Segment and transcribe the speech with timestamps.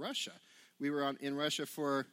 [0.00, 0.32] Russia.
[0.80, 2.06] We were on, in Russia for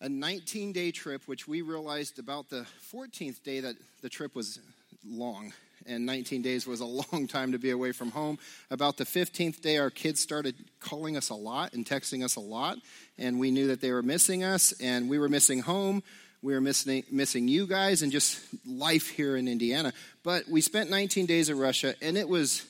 [0.00, 4.58] a 19 day trip, which we realized about the 14th day that the trip was
[5.06, 5.52] long.
[5.86, 8.38] And 19 days was a long time to be away from home.
[8.70, 12.40] About the 15th day, our kids started calling us a lot and texting us a
[12.40, 12.78] lot.
[13.18, 16.02] And we knew that they were missing us, and we were missing home.
[16.42, 19.92] We were missing, missing you guys and just life here in Indiana.
[20.24, 22.64] But we spent 19 days in Russia, and it was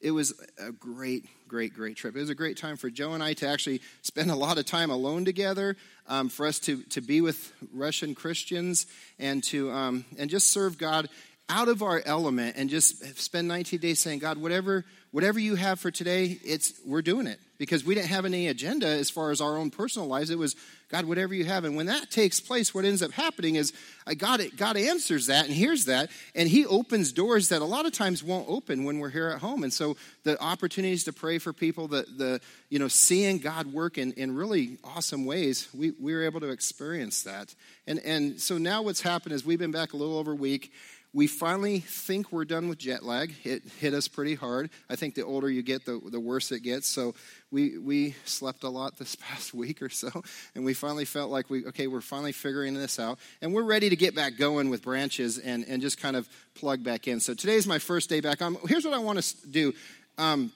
[0.00, 2.16] it was a great, great, great trip.
[2.16, 4.64] It was a great time for Joe and I to actually spend a lot of
[4.64, 5.76] time alone together,
[6.08, 8.86] um, for us to, to be with Russian Christians
[9.18, 11.08] and to um, and just serve God
[11.48, 15.80] out of our element and just spend 19 days saying, God, whatever whatever you have
[15.80, 19.40] for today, it's we're doing it because we didn't have any agenda as far as
[19.40, 20.30] our own personal lives.
[20.30, 20.56] It was
[20.90, 21.64] God, whatever you have.
[21.64, 23.72] And when that takes place, what ends up happening is
[24.06, 27.86] uh, God, God answers that and hears that, and He opens doors that a lot
[27.86, 29.62] of times won't open when we're here at home.
[29.62, 33.98] And so the opportunities to pray for people, the, the you know, seeing God work
[33.98, 37.54] in, in really awesome ways, we, we were able to experience that.
[37.86, 40.72] And, and so now what's happened is we've been back a little over a week
[41.12, 43.34] we finally think we're done with jet lag.
[43.42, 44.70] It hit us pretty hard.
[44.88, 46.86] I think the older you get, the, the worse it gets.
[46.86, 47.14] So
[47.50, 50.22] we, we slept a lot this past week or so,
[50.54, 53.18] and we finally felt like we, okay, we're finally figuring this out.
[53.42, 56.84] And we're ready to get back going with branches and, and just kind of plug
[56.84, 57.18] back in.
[57.18, 58.40] So today's my first day back.
[58.40, 59.74] Um, here's what I want to do.
[60.16, 60.52] Um,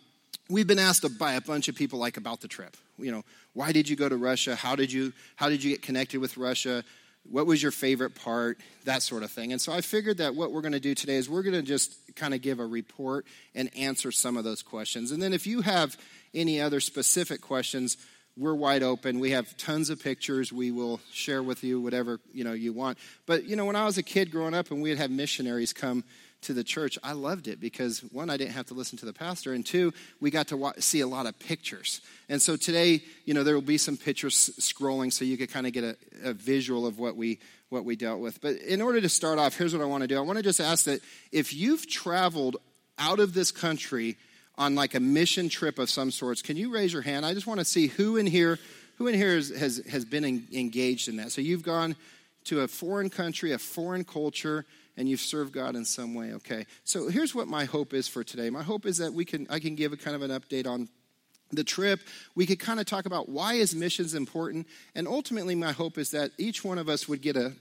[0.49, 2.77] we've been asked by a bunch of people like about the trip.
[2.97, 4.55] You know, why did you go to Russia?
[4.55, 6.85] How did you, how did you get connected with Russia?
[7.31, 8.59] What was your favorite part?
[8.85, 9.53] That sort of thing.
[9.53, 11.63] And so I figured that what we're going to do today is we're going to
[11.63, 15.11] just kind of give a report and answer some of those questions.
[15.11, 15.97] And then if you have
[16.35, 17.97] any other specific questions,
[18.37, 19.21] we're wide open.
[19.21, 20.53] We have tons of pictures.
[20.53, 22.99] We will share with you whatever you know you want.
[23.27, 26.03] But you know, when I was a kid growing up, and we'd have missionaries come
[26.45, 29.13] to the church, I loved it because one, I didn't have to listen to the
[29.13, 32.01] pastor, and two, we got to watch, see a lot of pictures.
[32.29, 35.67] And so today, you know, there will be some pictures scrolling so you could kind
[35.67, 37.39] of get a, a visual of what we
[37.71, 38.41] what we dealt with.
[38.41, 40.17] But in order to start off, here's what I want to do.
[40.17, 41.01] I want to just ask that
[41.33, 42.57] if you've traveled
[42.99, 44.17] out of this country
[44.57, 47.27] on like a mission trip of some sorts, can you raise your hand?
[47.27, 48.59] I just want to see who in here
[48.97, 51.33] who in here has, has, has been engaged in that.
[51.33, 51.97] So you've gone
[52.45, 54.65] to a foreign country, a foreign culture
[54.97, 56.67] and you've served God in some way, okay?
[56.85, 58.51] So here's what my hope is for today.
[58.51, 60.89] My hope is that we can I can give a kind of an update on
[61.51, 62.01] the trip.
[62.35, 66.11] We could kind of talk about why is missions important, and ultimately my hope is
[66.11, 67.53] that each one of us would get a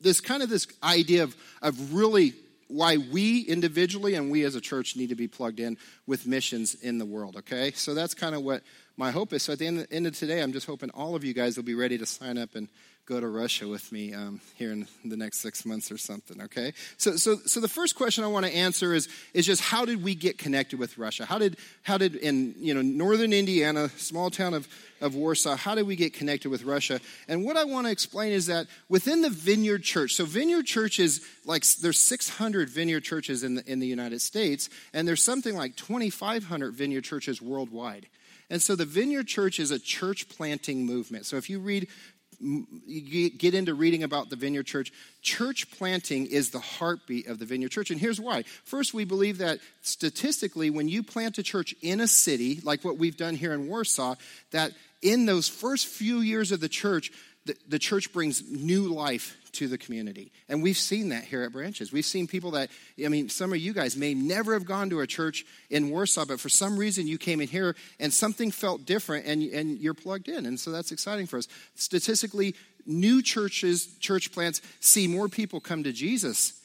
[0.00, 2.34] this kind of this idea of of really
[2.68, 6.74] why we individually and we as a church need to be plugged in with missions
[6.74, 7.72] in the world, okay?
[7.72, 8.62] So that's kind of what
[8.96, 9.42] my hope is.
[9.42, 11.64] So at the end, end of today, I'm just hoping all of you guys will
[11.64, 12.68] be ready to sign up and
[13.06, 16.72] go to Russia with me um, here in the next six months or something, okay?
[16.96, 20.02] So, so, so the first question I want to answer is, is just how did
[20.02, 21.26] we get connected with Russia?
[21.26, 24.66] How did, how did in, you know, northern Indiana, small town of,
[25.02, 26.98] of Warsaw, how did we get connected with Russia?
[27.28, 30.98] And what I want to explain is that within the Vineyard Church, so Vineyard Church
[30.98, 35.54] is like, there's 600 Vineyard churches in the, in the United States, and there's something
[35.54, 38.06] like 2,500 Vineyard churches worldwide.
[38.50, 41.26] And so the Vineyard Church is a church planting movement.
[41.26, 41.88] So if you read
[42.40, 47.44] you get into reading about the Vineyard Church, church planting is the heartbeat of the
[47.44, 47.90] Vineyard Church.
[47.90, 48.42] And here's why.
[48.64, 52.98] First, we believe that statistically, when you plant a church in a city, like what
[52.98, 54.14] we've done here in Warsaw,
[54.50, 57.10] that in those first few years of the church,
[57.46, 60.32] the, the church brings new life to the community.
[60.48, 61.92] And we've seen that here at Branches.
[61.92, 62.70] We've seen people that,
[63.04, 66.26] I mean, some of you guys may never have gone to a church in Warsaw,
[66.26, 69.94] but for some reason you came in here and something felt different and, and you're
[69.94, 70.46] plugged in.
[70.46, 71.48] And so that's exciting for us.
[71.74, 72.54] Statistically,
[72.86, 76.60] new churches, church plants, see more people come to Jesus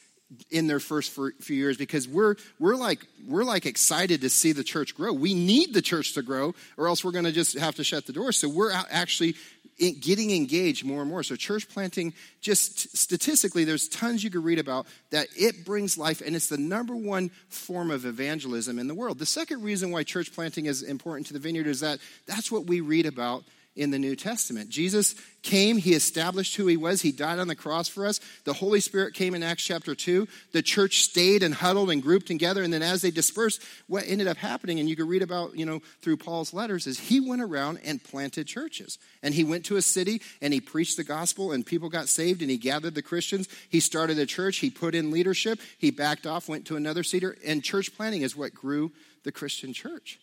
[0.51, 4.63] in their first few years because we're we're like we're like excited to see the
[4.63, 5.11] church grow.
[5.11, 8.05] We need the church to grow, or else we're going to just have to shut
[8.05, 8.31] the door.
[8.31, 9.35] So we're actually
[9.79, 11.23] getting engaged more and more.
[11.23, 16.21] So, church planting, just statistically, there's tons you could read about that it brings life,
[16.21, 19.19] and it's the number one form of evangelism in the world.
[19.19, 22.65] The second reason why church planting is important to the vineyard is that that's what
[22.65, 23.43] we read about
[23.79, 24.69] in the New Testament.
[24.69, 28.19] Jesus came, he established who he was, he died on the cross for us.
[28.43, 30.27] The Holy Spirit came in Acts chapter 2.
[30.51, 34.27] The church stayed and huddled and grouped together, and then as they dispersed, what ended
[34.27, 37.41] up happening, and you can read about, you know, through Paul's letters, is he went
[37.41, 38.99] around and planted churches.
[39.23, 42.41] And he went to a city and he preached the gospel, and people got saved,
[42.41, 43.47] and he gathered the Christians.
[43.69, 47.27] He started a church, he put in leadership, he backed off, went to another city,
[47.45, 48.91] and church planting is what grew
[49.23, 50.19] the Christian church.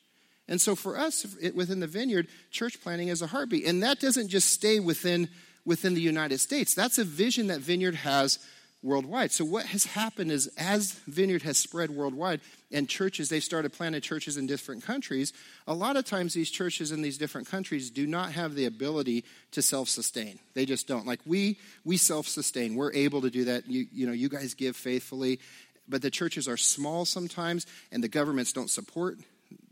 [0.48, 3.66] And so for us within the vineyard, church planting is a heartbeat.
[3.66, 5.28] And that doesn't just stay within,
[5.64, 6.75] within the United States.
[6.75, 8.38] That's a vision that Vineyard has
[8.82, 9.32] worldwide.
[9.32, 12.40] So what has happened is as Vineyard has spread worldwide
[12.70, 15.32] and churches, they've started planting churches in different countries,
[15.66, 19.25] a lot of times these churches in these different countries do not have the ability
[19.52, 20.38] to self-sustain.
[20.54, 21.06] They just don't.
[21.06, 22.76] Like we we self-sustain.
[22.76, 23.66] We're able to do that.
[23.66, 25.40] You, you know, you guys give faithfully,
[25.88, 29.19] but the churches are small sometimes and the governments don't support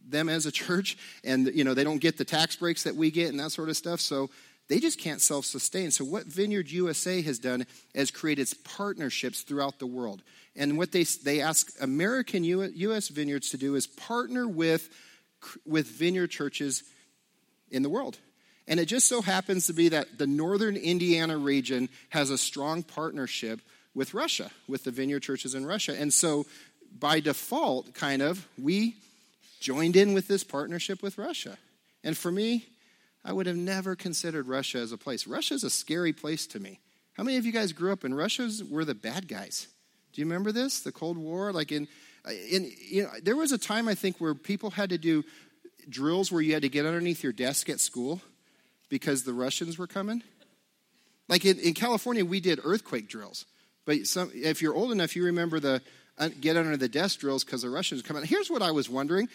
[0.08, 3.10] them as a church and you know they don't get the tax breaks that we
[3.10, 4.28] get and that sort of stuff so
[4.68, 5.90] they just can't self sustain.
[5.90, 10.22] So, what Vineyard USA has done is created partnerships throughout the world.
[10.56, 13.08] And what they, they ask American U.S.
[13.08, 14.88] vineyards to do is partner with,
[15.66, 16.84] with vineyard churches
[17.70, 18.18] in the world.
[18.68, 22.82] And it just so happens to be that the northern Indiana region has a strong
[22.82, 23.60] partnership
[23.94, 26.00] with Russia, with the vineyard churches in Russia.
[26.00, 26.46] And so,
[26.98, 28.94] by default, kind of, we
[29.64, 31.56] joined in with this partnership with Russia.
[32.04, 32.66] And for me,
[33.24, 35.26] I would have never considered Russia as a place.
[35.26, 36.80] Russia is a scary place to me.
[37.14, 39.68] How many of you guys grew up in Russia's were the bad guys?
[40.12, 40.80] Do you remember this?
[40.80, 41.50] The Cold War?
[41.50, 41.88] Like in,
[42.28, 45.24] in you know, there was a time I think where people had to do
[45.88, 48.20] drills where you had to get underneath your desk at school
[48.90, 50.22] because the Russians were coming.
[51.26, 53.46] Like in, in California, we did earthquake drills.
[53.86, 55.80] But some, if you're old enough, you remember the
[56.18, 58.24] uh, get under the desk drills because the Russians were coming.
[58.24, 59.28] Here's what I was wondering: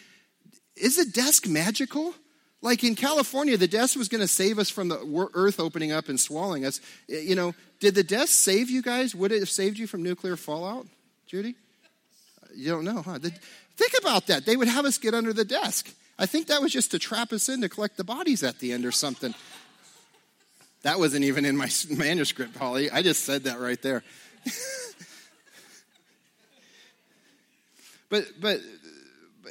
[0.79, 2.13] Is a desk magical?
[2.61, 6.09] Like in California, the desk was going to save us from the earth opening up
[6.09, 6.81] and swallowing us.
[7.07, 9.15] You know, did the desk save you guys?
[9.15, 10.85] Would it have saved you from nuclear fallout,
[11.25, 11.55] Judy?
[12.53, 13.19] You don't know, huh?
[13.19, 14.45] Think about that.
[14.45, 15.89] They would have us get under the desk.
[16.17, 18.73] I think that was just to trap us in to collect the bodies at the
[18.73, 19.33] end or something.
[20.81, 22.91] That wasn't even in my manuscript, Holly.
[22.91, 24.03] I just said that right there.
[28.09, 28.59] but but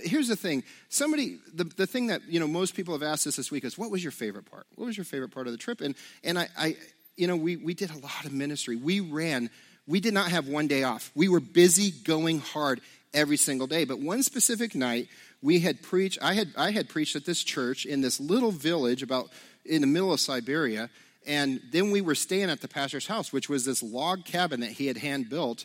[0.03, 0.65] here's the thing.
[0.89, 3.79] Somebody the, the thing that you know most people have asked us this week is
[3.79, 4.67] what was your favorite part?
[4.75, 5.81] What was your favorite part of the trip?
[5.81, 6.77] And and i, I
[7.17, 8.77] you know we, we did a lot of ministry.
[8.77, 9.50] We ran
[9.87, 11.11] we did not have one day off.
[11.15, 12.81] We were busy going hard
[13.15, 13.85] every single day.
[13.85, 15.09] But one specific night
[15.41, 19.03] we had preached i had i had preached at this church in this little village
[19.03, 19.31] about
[19.65, 20.91] in the middle of siberia.
[21.27, 24.73] And then we were staying at the pastor's house which was this log cabin that
[24.73, 25.65] he had hand built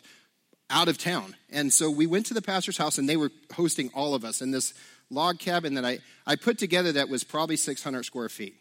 [0.74, 1.36] out of town.
[1.50, 4.42] And so we went to the pastor's house and they were hosting all of us
[4.42, 4.74] in this
[5.08, 8.56] log cabin that I, I put together that was probably 600 square feet.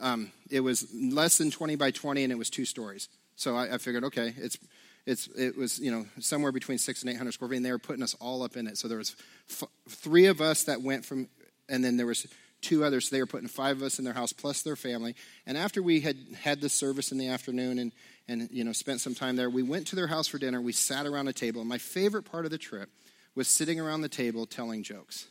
[0.00, 3.08] Um, it was less than 20 by 20 and it was two stories.
[3.36, 4.58] So I, I figured, okay, it's,
[5.06, 7.78] it's, it was, you know, somewhere between six and 800 square feet and they were
[7.78, 8.76] putting us all up in it.
[8.76, 9.14] So there was
[9.48, 11.28] f- three of us that went from,
[11.68, 12.26] and then there was
[12.60, 13.08] two others.
[13.08, 15.14] So they were putting five of us in their house plus their family.
[15.46, 17.92] And after we had had the service in the afternoon and
[18.28, 19.50] and you know spent some time there.
[19.50, 20.60] We went to their house for dinner.
[20.60, 21.60] We sat around a table.
[21.60, 22.90] And my favorite part of the trip
[23.34, 25.26] was sitting around the table telling jokes.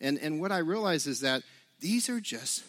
[0.00, 1.42] And and what I realized is that
[1.80, 2.64] these are just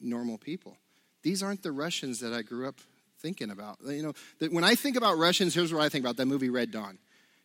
[0.00, 0.76] normal people.
[1.22, 2.76] These aren't the Russians that I grew up
[3.20, 3.78] thinking about.
[3.84, 6.50] You know, that when I think about Russians, here's what I think about that movie
[6.50, 6.98] Red Dawn.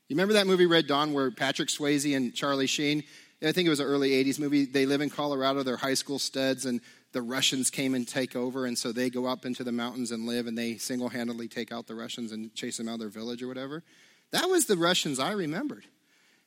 [0.07, 3.03] You remember that movie Red Dawn where Patrick Swayze and Charlie Sheen,
[3.41, 6.19] I think it was an early 80s movie, they live in Colorado, they're high school
[6.19, 6.81] studs, and
[7.13, 10.25] the Russians came and take over, and so they go up into the mountains and
[10.25, 13.09] live, and they single handedly take out the Russians and chase them out of their
[13.09, 13.83] village or whatever.
[14.31, 15.85] That was the Russians I remembered.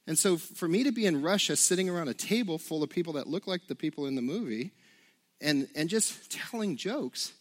[0.06, 3.14] And so for me to be in Russia sitting around a table full of people
[3.14, 4.72] that look like the people in the movie
[5.40, 7.32] and, and just telling jokes,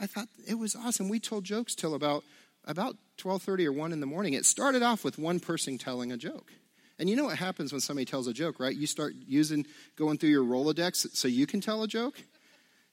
[0.00, 1.08] I thought it was awesome.
[1.08, 2.24] We told jokes till about,
[2.64, 4.34] about 12.30 or 1 in the morning.
[4.34, 6.52] It started off with one person telling a joke.
[6.98, 8.74] And you know what happens when somebody tells a joke, right?
[8.74, 9.66] You start using,
[9.96, 12.22] going through your Rolodex so you can tell a joke.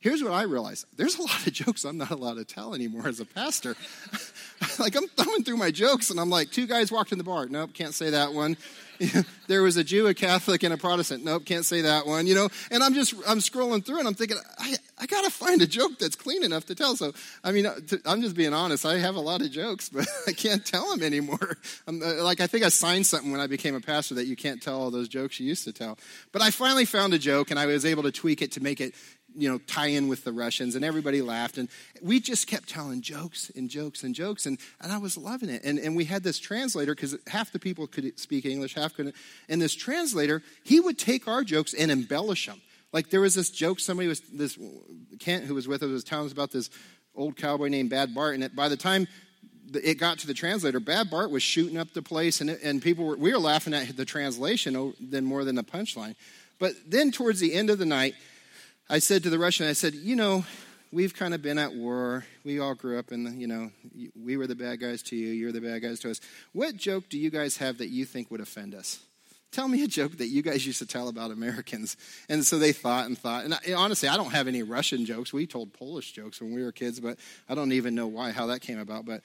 [0.01, 3.07] Here's what I realized there's a lot of jokes I'm not allowed to tell anymore
[3.07, 3.75] as a pastor.
[4.79, 7.47] like, I'm thumbing through my jokes, and I'm like, two guys walked in the bar.
[7.47, 8.55] Nope, can't say that one.
[9.47, 11.23] there was a Jew, a Catholic, and a Protestant.
[11.23, 12.27] Nope, can't say that one.
[12.27, 15.61] You know, and I'm just I'm scrolling through, and I'm thinking, I I gotta find
[15.61, 16.95] a joke that's clean enough to tell.
[16.95, 18.85] So, I mean, uh, I'm just being honest.
[18.85, 21.57] I have a lot of jokes, but I can't tell them anymore.
[21.87, 24.35] I'm, uh, like I think I signed something when I became a pastor that you
[24.35, 25.97] can't tell all those jokes you used to tell.
[26.31, 28.81] But I finally found a joke, and I was able to tweak it to make
[28.81, 28.93] it
[29.35, 31.57] you know, tie in with the Russians, and everybody laughed.
[31.57, 31.69] And
[32.01, 35.63] we just kept telling jokes and jokes and jokes, and, and I was loving it.
[35.63, 39.15] And, and we had this translator, because half the people could speak English, half couldn't.
[39.47, 42.61] And this translator, he would take our jokes and embellish them.
[42.91, 44.57] Like there was this joke, somebody was, this
[45.19, 46.69] Kent who was with us was telling us about this
[47.15, 49.07] old cowboy named Bad Bart, and it, by the time
[49.73, 53.05] it got to the translator, Bad Bart was shooting up the place, and, and people
[53.05, 56.15] were, we were laughing at the translation than more than the punchline.
[56.57, 58.15] But then towards the end of the night,
[58.89, 60.45] I said to the Russian, I said, you know,
[60.91, 62.25] we've kind of been at war.
[62.43, 63.71] We all grew up in the, you know,
[64.19, 66.19] we were the bad guys to you, you're the bad guys to us.
[66.53, 68.99] What joke do you guys have that you think would offend us?
[69.51, 71.97] Tell me a joke that you guys used to tell about Americans.
[72.29, 73.45] And so they thought and thought.
[73.45, 75.33] And honestly, I don't have any Russian jokes.
[75.33, 77.17] We told Polish jokes when we were kids, but
[77.47, 79.05] I don't even know why, how that came about.
[79.05, 79.21] But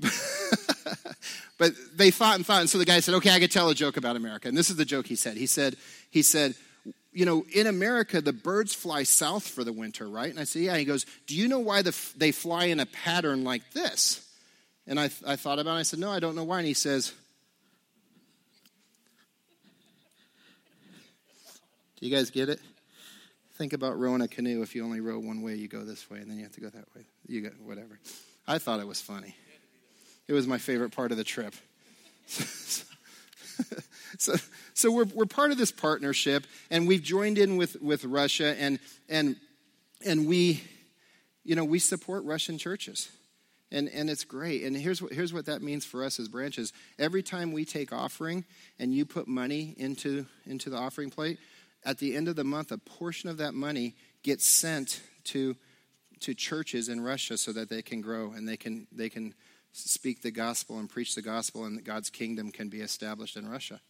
[1.58, 2.60] but they thought and thought.
[2.60, 4.48] And so the guy said, okay, I could tell a joke about America.
[4.48, 5.36] And this is the joke he said.
[5.36, 5.76] He said,
[6.10, 6.54] he said,
[7.12, 10.30] you know, in America, the birds fly south for the winter, right?
[10.30, 10.76] And I said, yeah.
[10.76, 14.26] He goes, do you know why the, they fly in a pattern like this?
[14.86, 15.80] And I, I thought about it.
[15.80, 16.58] I said, no, I don't know why.
[16.58, 17.12] And he says,
[22.00, 22.60] do you guys get it?
[23.56, 24.62] Think about rowing a canoe.
[24.62, 26.60] If you only row one way, you go this way, and then you have to
[26.60, 27.02] go that way.
[27.28, 28.00] You got whatever.
[28.48, 29.36] I thought it was funny.
[30.26, 31.54] It was my favorite part of the trip.
[34.18, 34.34] so,
[34.74, 38.78] so we're, we're part of this partnership, and we've joined in with, with Russia, and,
[39.08, 39.36] and,
[40.04, 40.62] and we,
[41.44, 43.10] you know, we support Russian churches.
[43.70, 44.64] And, and it's great.
[44.64, 46.74] And here's what, here's what that means for us as branches.
[46.98, 48.44] Every time we take offering
[48.78, 51.38] and you put money into, into the offering plate,
[51.82, 55.56] at the end of the month, a portion of that money gets sent to,
[56.20, 59.32] to churches in Russia so that they can grow and they can, they can
[59.72, 63.80] speak the gospel and preach the gospel, and God's kingdom can be established in Russia.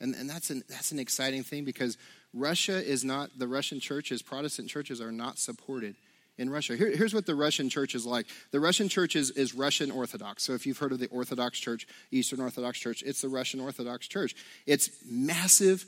[0.00, 1.96] And, and that's, an, that's an exciting thing because
[2.34, 5.96] Russia is not, the Russian churches, Protestant churches are not supported
[6.38, 6.76] in Russia.
[6.76, 10.42] Here, here's what the Russian church is like the Russian church is, is Russian Orthodox.
[10.42, 14.06] So if you've heard of the Orthodox Church, Eastern Orthodox Church, it's the Russian Orthodox
[14.06, 14.34] Church.
[14.66, 15.86] It's massive,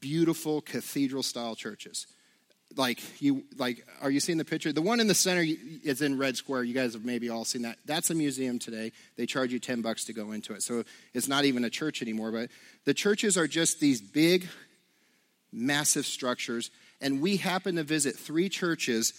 [0.00, 2.06] beautiful cathedral style churches
[2.76, 4.72] like you like are you seeing the picture?
[4.72, 5.44] The one in the center
[5.84, 6.62] is in red square.
[6.62, 7.78] You guys have maybe all seen that.
[7.84, 8.92] That's a museum today.
[9.16, 10.62] They charge you 10 bucks to go into it.
[10.62, 12.50] So it's not even a church anymore but
[12.84, 14.48] the churches are just these big
[15.52, 16.70] massive structures.
[17.00, 19.12] And we happened to visit three churches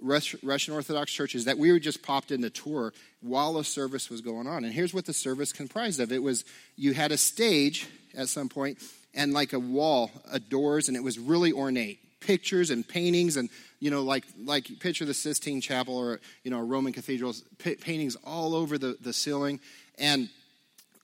[0.00, 4.20] russian orthodox churches that we were just popped in the tour while a service was
[4.20, 4.64] going on.
[4.64, 6.12] And here's what the service comprised of.
[6.12, 6.44] It was
[6.76, 8.78] you had a stage at some point
[9.14, 13.50] and like a wall a doors and it was really ornate pictures and paintings and
[13.80, 18.16] you know like like picture the sistine chapel or you know roman cathedrals p- paintings
[18.24, 19.60] all over the, the ceiling.
[19.98, 20.28] And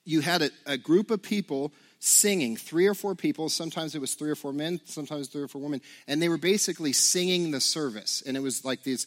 [0.05, 3.49] you had a, a group of people singing three or four people.
[3.51, 5.83] Sometimes it was three or four men sometimes three or four women.
[6.09, 8.23] And they were basically singing the service.
[8.27, 9.07] And it was like these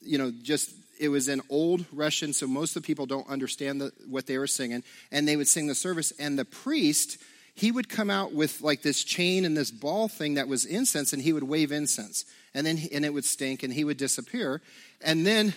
[0.00, 3.80] you know just it was in old russian so most of the people don't understand
[3.80, 4.84] the, what they were singing.
[5.10, 6.12] And they would sing the service.
[6.18, 7.18] And the priest
[7.58, 11.12] he would come out with like this chain and this ball thing that was incense
[11.12, 12.24] and he would wave incense.
[12.54, 14.62] And then and it would stink and he would disappear.
[15.00, 15.54] And then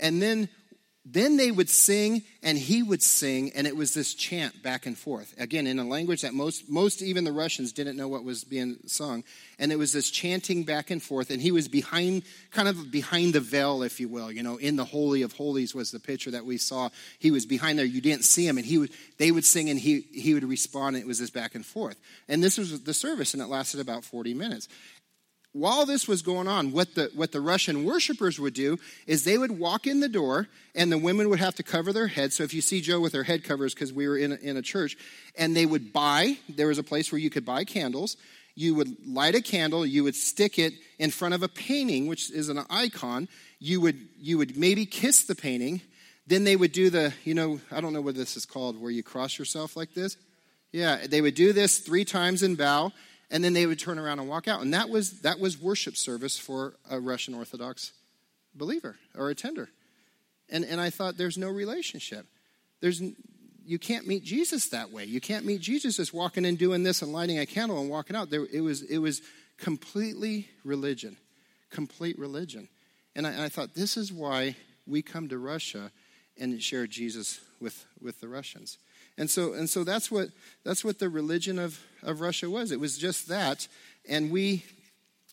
[0.00, 0.48] and then
[1.04, 4.96] then they would sing and he would sing and it was this chant back and
[4.96, 5.34] forth.
[5.36, 8.76] Again in a language that most most even the russians didn't know what was being
[8.86, 9.24] sung.
[9.58, 13.34] And it was this chanting back and forth and he was behind kind of behind
[13.34, 16.30] the veil if you will you know in the holy of holies was the picture
[16.30, 16.88] that we saw.
[17.18, 17.86] He was behind there.
[17.86, 20.94] You didn't see him and he would they would sing and he he would respond
[20.94, 21.96] and it was this back and forth.
[22.28, 24.68] And this was the service and it lasted about 40 minutes
[25.52, 29.36] while this was going on, what the, what the Russian worshipers would do is they
[29.36, 32.36] would walk in the door and the women would have to cover their heads.
[32.36, 34.56] So if you see Joe with her head covers, because we were in a, in
[34.56, 34.96] a church,
[35.36, 38.16] and they would buy, there was a place where you could buy candles.
[38.54, 42.30] You would light a candle, you would stick it in front of a painting, which
[42.30, 43.28] is an icon.
[43.58, 45.82] You would, you would maybe kiss the painting.
[46.26, 48.90] Then they would do the, you know, I don't know what this is called, where
[48.90, 50.16] you cross yourself like this.
[50.70, 52.92] Yeah, they would do this three times in bow
[53.32, 54.60] and then they would turn around and walk out.
[54.60, 57.92] And that was, that was worship service for a Russian Orthodox
[58.54, 59.70] believer or attender.
[60.50, 62.26] And, and I thought, there's no relationship.
[62.80, 63.02] There's,
[63.64, 65.04] you can't meet Jesus that way.
[65.04, 68.14] You can't meet Jesus just walking in, doing this, and lighting a candle and walking
[68.14, 68.28] out.
[68.28, 69.22] There, it, was, it was
[69.56, 71.16] completely religion,
[71.70, 72.68] complete religion.
[73.16, 75.90] And I, and I thought, this is why we come to Russia
[76.38, 78.76] and share Jesus with, with the Russians.
[79.18, 80.28] And so, and so that's, what,
[80.64, 82.72] that's what the religion of, of Russia was.
[82.72, 83.68] It was just that.
[84.08, 84.64] And we,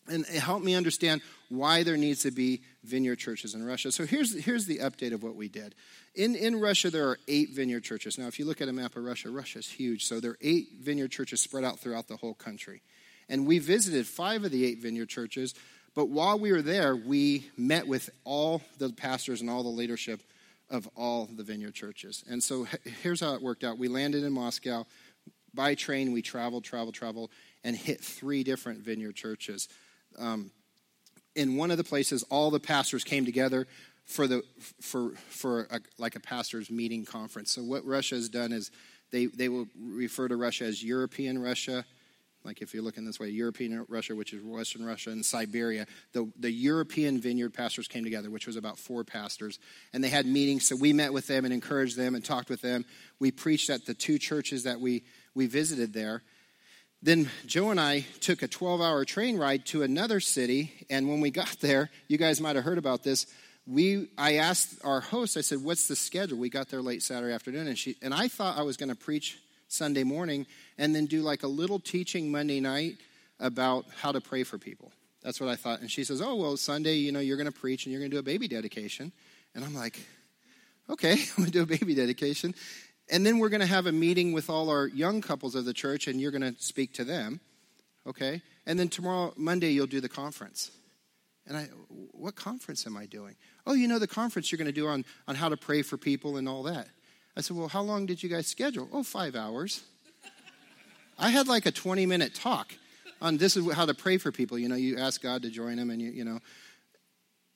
[0.08, 3.90] and it helped me understand why there needs to be vineyard churches in Russia.
[3.90, 5.74] So here's, here's the update of what we did.
[6.14, 8.18] In, in Russia, there are eight vineyard churches.
[8.18, 10.04] Now, if you look at a map of Russia, Russia is huge.
[10.04, 12.82] So there are eight vineyard churches spread out throughout the whole country.
[13.28, 15.54] And we visited five of the eight vineyard churches.
[15.94, 20.20] But while we were there, we met with all the pastors and all the leadership
[20.70, 22.24] of all the vineyard churches.
[22.28, 22.66] And so
[23.02, 23.78] here's how it worked out.
[23.78, 24.86] We landed in Moscow.
[25.52, 27.30] By train, we traveled, traveled, traveled,
[27.64, 29.68] and hit three different vineyard churches.
[30.18, 30.52] Um,
[31.34, 33.66] in one of the places, all the pastors came together
[34.04, 34.42] for the
[34.80, 37.52] for for a, like a pastors meeting conference.
[37.52, 38.70] So what Russia has done is
[39.10, 41.84] they they will refer to Russia as European Russia,
[42.44, 46.30] like if you're looking this way, European Russia, which is Western Russia, and Siberia, the,
[46.38, 49.58] the European vineyard pastors came together, which was about four pastors,
[49.92, 50.66] and they had meetings.
[50.66, 52.84] So we met with them and encouraged them and talked with them.
[53.18, 55.04] We preached at the two churches that we,
[55.34, 56.22] we visited there.
[57.02, 61.20] Then Joe and I took a 12 hour train ride to another city, and when
[61.20, 63.26] we got there, you guys might have heard about this.
[63.66, 66.38] we I asked our host, I said, What's the schedule?
[66.38, 68.94] We got there late Saturday afternoon, and she and I thought I was going to
[68.94, 69.38] preach
[69.70, 70.46] Sunday morning
[70.80, 72.96] and then do like a little teaching Monday night
[73.38, 74.90] about how to pray for people.
[75.22, 75.80] That's what I thought.
[75.80, 78.10] And she says, Oh, well, Sunday, you know, you're going to preach and you're going
[78.10, 79.12] to do a baby dedication.
[79.54, 80.00] And I'm like,
[80.88, 82.54] Okay, I'm going to do a baby dedication.
[83.10, 85.74] And then we're going to have a meeting with all our young couples of the
[85.74, 87.40] church and you're going to speak to them.
[88.06, 88.40] Okay?
[88.66, 90.70] And then tomorrow, Monday, you'll do the conference.
[91.46, 91.64] And I,
[92.12, 93.34] what conference am I doing?
[93.66, 95.98] Oh, you know, the conference you're going to do on, on how to pray for
[95.98, 96.88] people and all that.
[97.36, 98.88] I said, well, how long did you guys schedule?
[98.92, 99.82] Oh, five hours.
[101.20, 102.74] I had like a 20 minute talk
[103.20, 104.58] on this is how to pray for people.
[104.58, 106.40] You know, you ask God to join them and you, you know,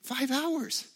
[0.03, 0.87] five hours.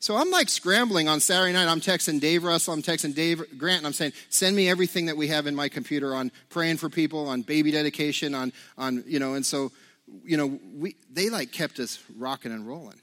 [0.00, 1.66] So I'm like scrambling on Saturday night.
[1.66, 5.16] I'm texting Dave Russell, I'm texting Dave Grant, and I'm saying, send me everything that
[5.16, 9.18] we have in my computer on praying for people, on baby dedication, on, on you
[9.18, 9.72] know, and so,
[10.22, 13.00] you know, we, they like kept us rocking and rolling.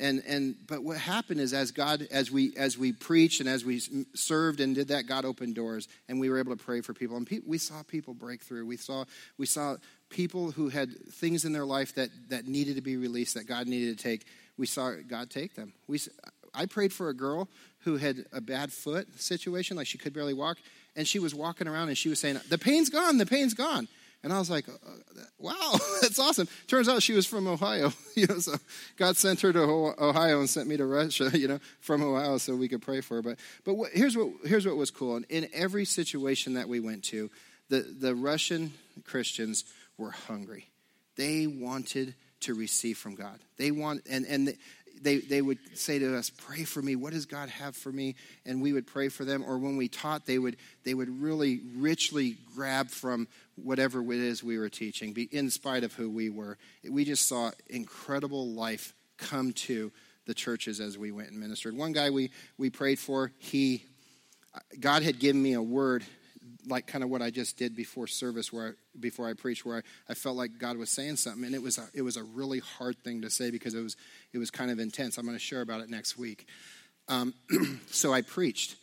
[0.00, 3.66] And, and but what happened is as God as we as we preached and as
[3.66, 3.80] we
[4.14, 7.18] served and did that God opened doors and we were able to pray for people.
[7.18, 8.64] And pe- we saw people break through.
[8.64, 9.04] We saw
[9.36, 9.76] we saw
[10.08, 13.66] people who had things in their life that that needed to be released that God
[13.66, 14.24] needed to take.
[14.56, 15.74] We saw God take them.
[15.86, 16.00] We
[16.54, 17.48] I prayed for a girl
[17.80, 20.56] who had a bad foot situation like she could barely walk
[20.96, 23.86] and she was walking around and she was saying the pain's gone the pain's gone
[24.22, 24.72] and I was like, uh,
[25.38, 25.72] wow,
[26.02, 26.48] that's awesome.
[26.66, 27.92] Turns out she was from Ohio.
[28.14, 28.56] you know, so
[28.96, 32.54] God sent her to Ohio and sent me to Russia, you know, from Ohio so
[32.54, 33.22] we could pray for her.
[33.22, 35.16] But, but what, here's, what, here's what was cool.
[35.16, 37.30] And In every situation that we went to,
[37.68, 38.72] the, the Russian
[39.04, 39.64] Christians
[39.96, 40.68] were hungry.
[41.16, 43.38] They wanted to receive from God.
[43.58, 44.56] They want, and, and
[45.00, 46.96] they, they would say to us, Pray for me.
[46.96, 48.16] What does God have for me?
[48.44, 49.44] And we would pray for them.
[49.46, 54.42] Or when we taught, they would, they would really richly grab from whatever it is
[54.42, 56.58] we were teaching, in spite of who we were.
[56.88, 59.92] We just saw incredible life come to
[60.26, 61.76] the churches as we went and ministered.
[61.76, 63.84] One guy we, we prayed for, he,
[64.78, 66.04] God had given me a word
[66.70, 69.78] like kind of what I just did before service, where I, before I preached, where
[69.78, 72.22] I, I felt like God was saying something, and it was a, it was a
[72.22, 73.96] really hard thing to say because it was
[74.32, 75.18] it was kind of intense.
[75.18, 76.46] I'm going to share about it next week.
[77.08, 77.34] Um,
[77.90, 78.76] so I preached,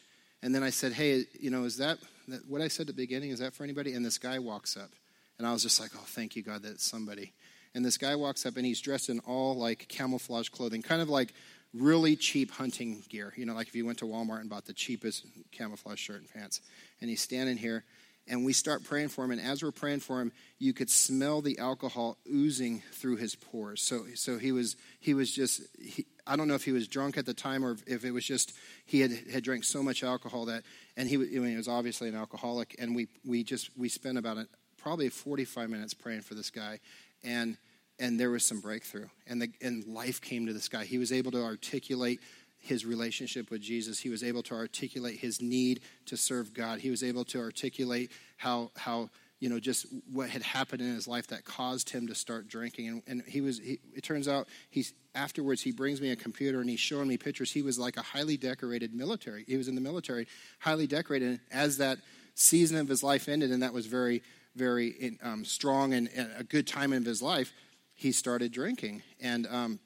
[0.43, 3.01] and then I said, "Hey, you know, is that, that what I said at the
[3.01, 3.31] beginning?
[3.31, 4.89] Is that for anybody?" And this guy walks up,
[5.37, 7.33] and I was just like, "Oh, thank you, God, that's somebody."
[7.73, 11.09] And this guy walks up, and he's dressed in all like camouflage clothing, kind of
[11.09, 11.33] like
[11.79, 13.33] really cheap hunting gear.
[13.35, 16.29] You know, like if you went to Walmart and bought the cheapest camouflage shirt and
[16.31, 16.61] pants
[17.01, 17.83] and he's standing here
[18.29, 21.41] and we start praying for him and as we're praying for him you could smell
[21.41, 26.35] the alcohol oozing through his pores so so he was he was just he, i
[26.35, 28.53] don't know if he was drunk at the time or if it was just
[28.85, 30.63] he had had drank so much alcohol that
[30.95, 34.17] and he, I mean, he was obviously an alcoholic and we we just we spent
[34.17, 36.79] about a, probably 45 minutes praying for this guy
[37.23, 37.57] and
[37.99, 41.11] and there was some breakthrough and the and life came to this guy he was
[41.11, 42.19] able to articulate
[42.59, 43.99] his relationship with Jesus.
[43.99, 46.79] He was able to articulate his need to serve God.
[46.79, 51.07] He was able to articulate how, how you know, just what had happened in his
[51.07, 52.87] life that caused him to start drinking.
[52.87, 56.59] And, and he was, he, it turns out, he's, afterwards, he brings me a computer
[56.59, 57.51] and he's showing me pictures.
[57.51, 59.45] He was like a highly decorated military.
[59.47, 60.27] He was in the military,
[60.59, 61.29] highly decorated.
[61.29, 61.99] And as that
[62.33, 64.23] season of his life ended, and that was very,
[64.55, 67.53] very um, strong and, and, a good time in his life,
[67.97, 69.01] he started drinking.
[69.19, 69.79] And, um,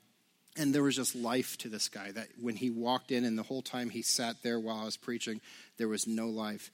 [0.58, 3.44] and there was just life to this guy that when he walked in and the
[3.44, 5.42] whole time he sat there while I was preaching,
[5.78, 6.70] there was no life.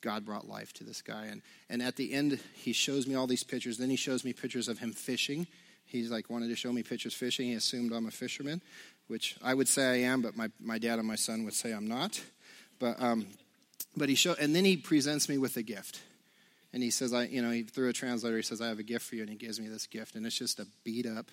[0.00, 1.26] God brought life to this guy.
[1.26, 3.78] And, and at the end, he shows me all these pictures.
[3.78, 5.46] Then he shows me pictures of him fishing.
[5.86, 7.46] He's like wanted to show me pictures fishing.
[7.46, 8.60] He assumed I'm a fisherman,
[9.06, 11.70] which I would say I am, but my, my dad and my son would say
[11.72, 12.20] I'm not.
[12.80, 13.26] But, um,
[13.96, 16.00] but he showed, and then he presents me with a gift.
[16.72, 18.84] And he says, I, you know, he, through a translator, he says, I have a
[18.84, 19.22] gift for you.
[19.22, 20.14] And he gives me this gift.
[20.14, 21.30] And it's just a beat up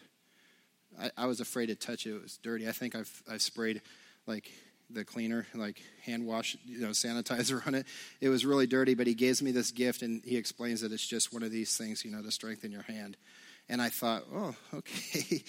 [0.99, 2.11] I, I, was afraid to touch it.
[2.11, 2.67] It was dirty.
[2.67, 3.81] I think I've, I've sprayed
[4.25, 4.51] like
[4.89, 7.85] the cleaner, like hand wash, you know, sanitizer on it.
[8.21, 11.05] It was really dirty, but he gives me this gift and he explains that it's
[11.05, 13.17] just one of these things, you know, to strengthen your hand.
[13.69, 15.43] And I thought, oh, okay,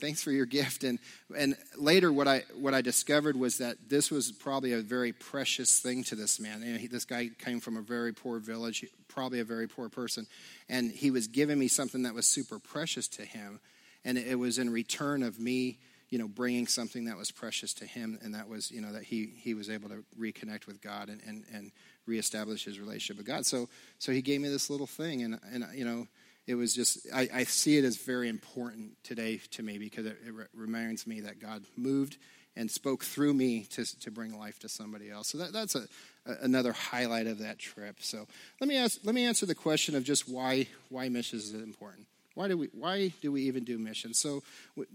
[0.00, 0.84] thanks for your gift.
[0.84, 0.98] And
[1.36, 5.78] and later, what I what I discovered was that this was probably a very precious
[5.78, 6.62] thing to this man.
[6.62, 10.26] And he, this guy came from a very poor village, probably a very poor person,
[10.68, 13.60] and he was giving me something that was super precious to him
[14.04, 15.78] and it was in return of me
[16.10, 19.02] you know bringing something that was precious to him and that was you know that
[19.02, 21.72] he he was able to reconnect with god and and, and
[22.06, 25.64] reestablish his relationship with god so so he gave me this little thing and and
[25.74, 26.06] you know
[26.46, 30.18] it was just I, I see it as very important today to me because it,
[30.26, 32.18] it reminds me that god moved
[32.56, 35.28] and spoke through me to, to bring life to somebody else.
[35.28, 35.88] So that, that's a,
[36.24, 37.96] a another highlight of that trip.
[37.98, 38.26] So
[38.60, 42.06] let me ask let me answer the question of just why why missions is important.
[42.34, 44.18] Why do we, why do we even do missions?
[44.18, 44.42] So,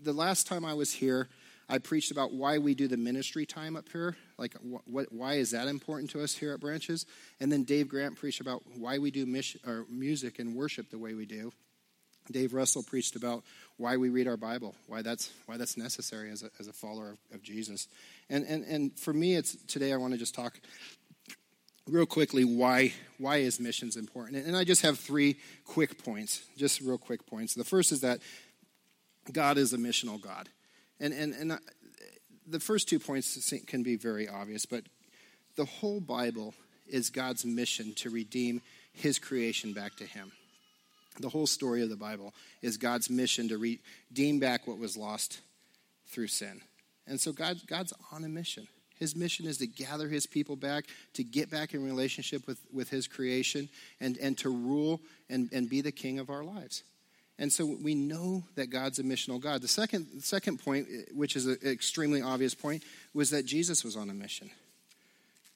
[0.04, 1.30] the last time I was here,
[1.70, 4.18] I preached about why we do the ministry time up here.
[4.40, 7.06] Like, what, why is that important to us here at Branches?
[7.40, 9.24] And then Dave Grant preached about why we do
[9.68, 11.52] or music and worship the way we do.
[12.32, 13.44] Dave Russell preached about
[13.78, 17.12] why we read our Bible, why that's why that's necessary as a, as a follower
[17.12, 17.88] of, of Jesus.
[18.30, 20.60] And, and and for me, it's today I want to just talk
[21.88, 26.82] real quickly why why is missions important and i just have three quick points just
[26.82, 28.20] real quick points the first is that
[29.32, 30.50] god is a missional god
[31.00, 31.60] and and and
[32.48, 34.84] the first two points can be very obvious but
[35.56, 36.54] the whole bible
[36.88, 38.62] is god's mission to redeem
[38.94, 40.32] his creation back to him.
[41.20, 45.40] The whole story of the bible is god's mission to redeem back what was lost
[46.08, 46.62] through sin.
[47.08, 48.68] And so god god's on a mission.
[48.96, 52.90] His mission is to gather his people back, to get back in relationship with, with
[52.90, 53.70] his creation,
[54.02, 56.84] and, and to rule and, and be the king of our lives.
[57.40, 59.62] And so we know that God's a missional God.
[59.62, 64.10] The second, second point, which is an extremely obvious point, was that Jesus was on
[64.10, 64.52] a mission.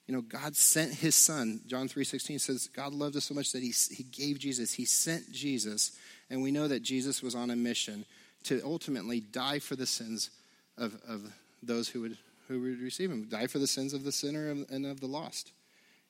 [0.08, 1.62] You know, God sent his son.
[1.68, 4.74] John 3.16 says, God loved us so much that he, he gave Jesus.
[4.74, 5.92] He sent Jesus.
[6.30, 8.06] And we know that Jesus was on a mission
[8.44, 10.30] to ultimately die for the sins
[10.78, 12.18] of, of those who would
[12.48, 15.52] who would receive him, die for the sins of the sinner and of the lost.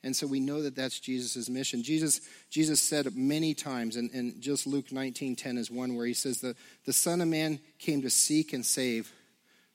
[0.04, 1.82] And so we know that that's Jesus' mission.
[1.82, 6.42] Jesus, Jesus said many times, and, and just Luke 19.10 is one where he says,
[6.42, 9.14] the, the Son of Man came to seek and save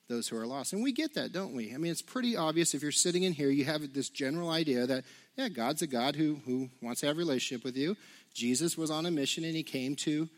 [0.08, 0.72] those who are lost.
[0.72, 1.74] And we get that, don't we?
[1.74, 4.86] I mean, it's pretty obvious if you're sitting in here, you have this general idea
[4.86, 5.04] that,
[5.36, 7.96] yeah, God's a God who, who wants to have a relationship with you.
[8.34, 10.28] Jesus was on a mission and he came to,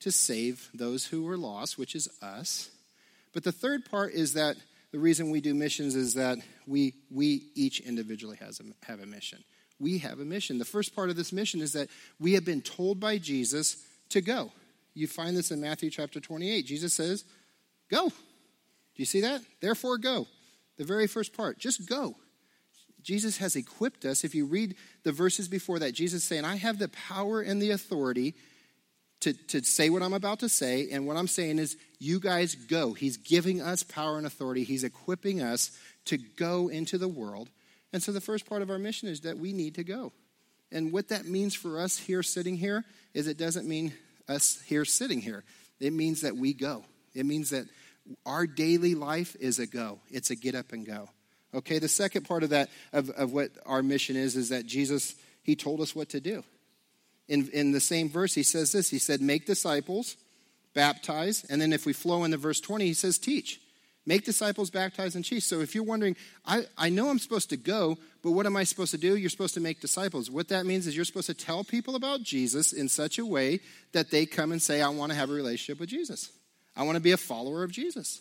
[0.00, 2.70] to save those who were lost, which is us.
[3.32, 4.56] But the third part is that
[4.92, 9.06] the reason we do missions is that we, we each individually has a, have a
[9.06, 9.42] mission.
[9.78, 10.58] We have a mission.
[10.58, 13.76] The first part of this mission is that we have been told by Jesus
[14.10, 14.52] to go.
[14.94, 16.66] You find this in Matthew chapter 28.
[16.66, 17.24] Jesus says,
[17.90, 18.08] Go.
[18.08, 18.14] Do
[18.96, 19.40] you see that?
[19.60, 20.26] Therefore, go.
[20.76, 22.16] The very first part, just go.
[23.02, 24.24] Jesus has equipped us.
[24.24, 24.74] If you read
[25.04, 28.34] the verses before that, Jesus saying, I have the power and the authority
[29.20, 30.88] to, to say what I'm about to say.
[30.90, 32.94] And what I'm saying is, you guys go.
[32.94, 35.70] He's giving us power and authority, He's equipping us
[36.06, 37.50] to go into the world.
[37.92, 40.12] And so the first part of our mission is that we need to go.
[40.72, 43.92] And what that means for us here sitting here is it doesn't mean
[44.28, 45.42] us here sitting here.
[45.80, 46.84] It means that we go.
[47.14, 47.66] It means that
[48.24, 49.98] our daily life is a go.
[50.10, 51.08] It's a get up and go.
[51.52, 55.16] Okay, the second part of that, of, of what our mission is, is that Jesus,
[55.42, 56.44] He told us what to do
[57.30, 60.16] in, in the same verse, he says this He said, Make disciples,
[60.74, 61.46] baptize.
[61.48, 63.60] And then if we flow into verse 20, he says, Teach.
[64.06, 65.44] Make disciples, baptize, and teach.
[65.44, 68.64] So if you're wondering, I, I know I'm supposed to go, but what am I
[68.64, 69.16] supposed to do?
[69.16, 70.30] You're supposed to make disciples.
[70.30, 73.60] What that means is you're supposed to tell people about Jesus in such a way
[73.92, 76.30] that they come and say, I want to have a relationship with Jesus.
[76.74, 78.20] I want to be a follower of Jesus.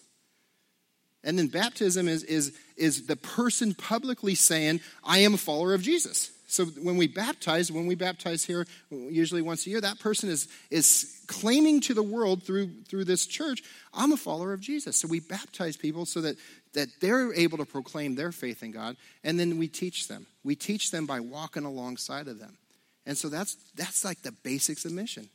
[1.24, 5.82] And then baptism is, is, is the person publicly saying, I am a follower of
[5.82, 6.32] Jesus.
[6.50, 10.48] So when we baptize, when we baptize here, usually once a year, that person is,
[10.72, 13.62] is claiming to the world through, through this church,
[13.94, 14.98] I'm a follower of Jesus.
[14.98, 16.38] So we baptize people so that,
[16.74, 20.26] that they're able to proclaim their faith in God, and then we teach them.
[20.44, 22.58] We teach them by walking alongside of them.
[23.06, 25.30] And so that's, that's like the basics of mission.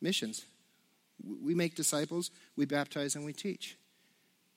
[0.00, 0.44] Missions.
[1.40, 3.76] We make disciples, we baptize, and we teach.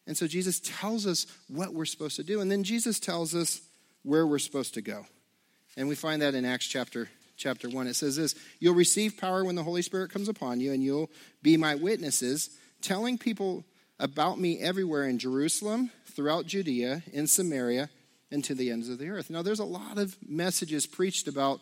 [0.08, 3.62] And so Jesus tells us what we're supposed to do, and then Jesus tells us
[4.02, 5.06] where we're supposed to go.
[5.78, 7.88] And we find that in Acts chapter chapter 1.
[7.88, 11.10] It says this You'll receive power when the Holy Spirit comes upon you, and you'll
[11.42, 12.50] be my witnesses,
[12.82, 13.66] telling people
[14.00, 17.90] about me everywhere in Jerusalem, throughout Judea, in Samaria,
[18.32, 19.30] and to the ends of the earth.
[19.30, 21.62] Now, there's a lot of messages preached about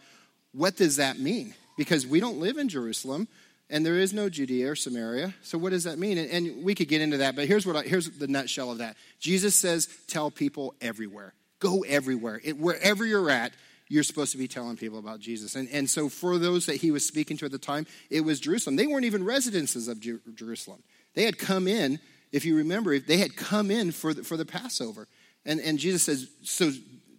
[0.54, 1.54] what does that mean?
[1.78, 3.28] Because we don't live in Jerusalem,
[3.69, 5.34] and there is no Judea or Samaria.
[5.41, 6.17] So, what does that mean?
[6.17, 8.78] And, and we could get into that, but here's what I, here's the nutshell of
[8.80, 8.95] that.
[9.19, 11.34] Jesus says, "Tell people everywhere.
[11.60, 12.39] Go everywhere.
[12.43, 13.54] It, wherever you're at,
[13.93, 15.53] you're supposed to be telling people about Jesus.
[15.53, 18.39] And, and so, for those that he was speaking to at the time, it was
[18.39, 18.75] Jerusalem.
[18.75, 20.82] They weren't even residences of Jer- Jerusalem.
[21.13, 21.99] They had come in,
[22.32, 25.08] if you remember, they had come in for the, for the Passover.
[25.45, 26.71] And, and Jesus says, So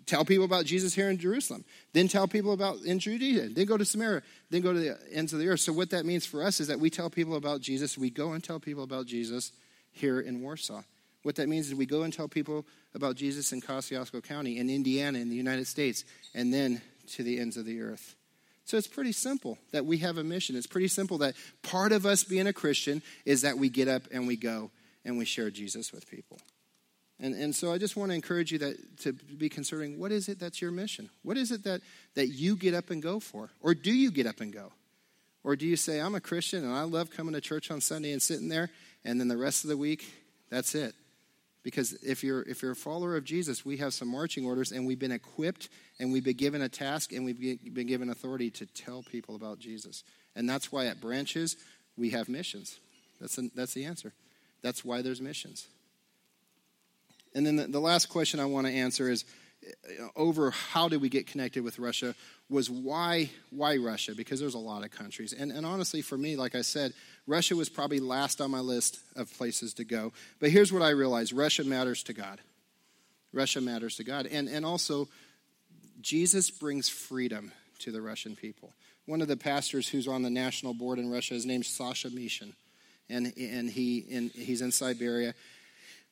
[0.05, 1.65] tell people about Jesus here in Jerusalem.
[1.93, 3.51] Then tell people about in Judea.
[3.51, 4.23] Then go to Samaria.
[4.51, 5.61] Then go to the ends of the earth.
[5.61, 7.97] So, what that means for us is that we tell people about Jesus.
[7.97, 9.53] We go and tell people about Jesus
[9.93, 10.83] here in Warsaw.
[11.25, 14.69] What that means is we go and tell people about Jesus in Kosciusko County, in
[14.69, 16.83] Indiana, in the United States, and then
[17.15, 18.15] to the ends of the earth.
[18.67, 20.55] So it's pretty simple that we have a mission.
[20.55, 24.03] It's pretty simple that part of us being a Christian is that we get up
[24.13, 24.71] and we go
[25.05, 26.39] and we share Jesus with people.
[27.19, 30.29] And, and so I just want to encourage you that to be considering what is
[30.29, 31.09] it that's your mission?
[31.23, 31.81] What is it that,
[32.17, 33.49] that you get up and go for?
[33.63, 34.73] Or do you get up and go?
[35.43, 38.13] Or do you say, I'm a Christian and I love coming to church on Sunday
[38.13, 38.71] and sitting there,
[39.05, 40.11] and then the rest of the week,
[40.51, 40.95] that's it?
[41.65, 44.87] Because if you're, if you're a follower of Jesus, we have some marching orders and
[44.87, 47.41] we've been equipped and we've been given a task and we've
[47.75, 50.05] been given authority to tell people about Jesus.
[50.37, 51.57] And that's why at branches,
[51.97, 52.79] we have missions.
[53.19, 54.13] That's, the, that's the answer.
[54.63, 55.67] That's why there's missions.
[57.35, 59.25] And then the, the last question I want to answer is
[59.67, 62.15] uh, over how did we get connected with Russia
[62.51, 64.15] was why why Russia?
[64.15, 65.33] Because there's a lot of countries.
[65.33, 66.93] And, and honestly, for me, like I said,
[67.27, 70.13] Russia was probably last on my list of places to go.
[70.41, 72.41] But here's what I realized Russia matters to God.
[73.33, 74.27] Russia matters to God.
[74.27, 75.09] And, and also,
[76.01, 78.73] Jesus brings freedom to the Russian people.
[79.07, 82.53] One of the pastors who's on the national board in Russia is named Sasha Mishin.
[83.11, 85.35] And, and, he, and he's in Siberia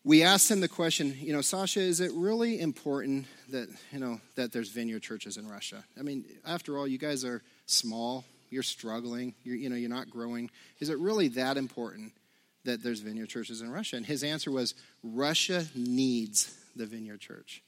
[0.05, 4.21] we asked him the question, you know, Sasha, is it really important that, you know,
[4.35, 5.85] that there's vineyard churches in Russia?
[5.99, 10.11] I mean, after all, you guys are small, you're struggling, you're, you know, you're not
[10.11, 10.51] growing.
[10.81, 12.13] Is it really that important
[12.65, 13.97] that there's vineyard churches in Russia?
[13.97, 17.63] And his answer was, Russia needs the vineyard church.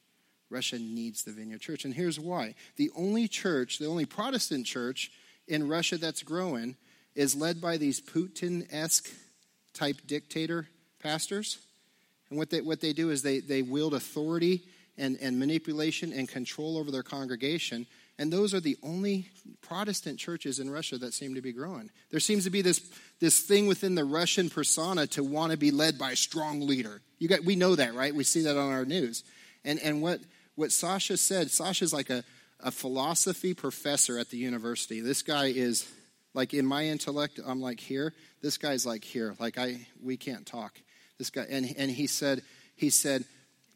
[0.50, 1.84] Russia needs the vineyard church.
[1.84, 2.54] And here's why.
[2.76, 5.10] The only church, the only Protestant church
[5.48, 6.76] in Russia that's growing
[7.14, 9.08] is led by these Putin-esque
[9.72, 10.68] type dictator
[11.02, 11.58] pastors
[12.34, 14.62] and what they, what they do is they, they wield authority
[14.98, 17.86] and, and manipulation and control over their congregation.
[18.18, 19.28] And those are the only
[19.60, 21.90] Protestant churches in Russia that seem to be growing.
[22.10, 22.80] There seems to be this,
[23.18, 27.00] this thing within the Russian persona to want to be led by a strong leader.
[27.18, 28.14] You got, we know that, right?
[28.14, 29.24] We see that on our news.
[29.64, 30.20] And, and what,
[30.54, 32.22] what Sasha said, Sasha's like a,
[32.60, 35.00] a philosophy professor at the university.
[35.00, 35.90] This guy is
[36.34, 38.12] like in my intellect, I'm like here.
[38.42, 39.34] This guy's like here.
[39.40, 40.80] Like I, we can't talk.
[41.18, 42.42] This guy, and, and he said,
[42.76, 43.24] he said,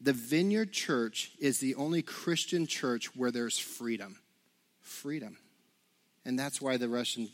[0.01, 4.17] the Vineyard Church is the only Christian church where there's freedom.
[4.89, 5.37] Freedom.
[6.25, 7.29] And that's why the Russian,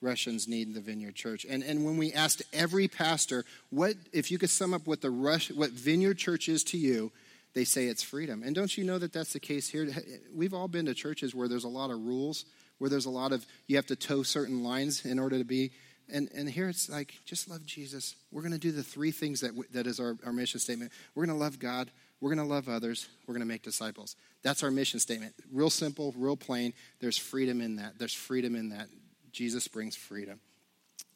[0.00, 1.44] Russians need the Vineyard Church.
[1.48, 5.10] And, and when we asked every pastor, what if you could sum up what the
[5.10, 7.12] Rush, what Vineyard Church is to you,
[7.54, 8.42] they say it's freedom.
[8.44, 9.88] And don't you know that that's the case here?
[10.34, 12.44] We've all been to churches where there's a lot of rules,
[12.78, 15.72] where there's a lot of you have to toe certain lines in order to be
[16.12, 18.16] and, and here it's like, just love Jesus.
[18.30, 20.92] We're going to do the three things that, that is our, our mission statement.
[21.14, 21.90] We're going to love God.
[22.20, 23.08] We're going to love others.
[23.26, 24.16] We're going to make disciples.
[24.42, 25.34] That's our mission statement.
[25.52, 26.74] Real simple, real plain.
[27.00, 27.98] There's freedom in that.
[27.98, 28.88] There's freedom in that.
[29.32, 30.40] Jesus brings freedom.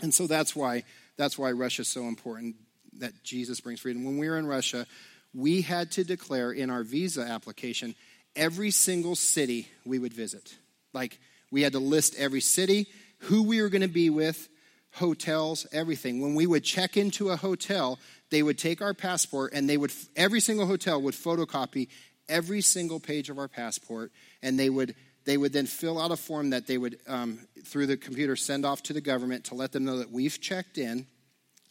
[0.01, 0.85] And so that's why,
[1.17, 2.57] that's why Russia is so important,
[2.99, 4.05] that Jesus brings freedom.
[4.05, 4.87] When we were in Russia,
[5.35, 7.95] we had to declare in our visa application
[8.37, 10.57] every single city we would visit.
[10.93, 11.19] Like,
[11.51, 12.87] we had to list every city,
[13.19, 14.49] who we were going to be with,
[14.95, 16.21] hotels, everything.
[16.21, 17.99] When we would check into a hotel,
[18.31, 21.89] they would take our passport and they would, every single hotel would photocopy
[22.29, 26.17] every single page of our passport and they would they would then fill out a
[26.17, 29.73] form that they would um, through the computer send off to the government to let
[29.73, 31.07] them know that we've checked in